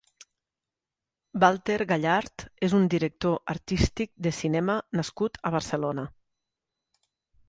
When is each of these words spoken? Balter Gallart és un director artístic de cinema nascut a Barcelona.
Balter 1.41 1.75
Gallart 1.91 2.45
és 2.67 2.73
un 2.77 2.87
director 2.93 3.37
artístic 3.55 4.11
de 4.27 4.31
cinema 4.39 4.79
nascut 5.01 5.37
a 5.51 5.53
Barcelona. 5.57 6.07